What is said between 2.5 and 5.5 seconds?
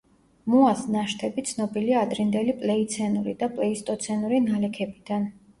პლიოცენური და პლეისტოცენური ნალექებიდან.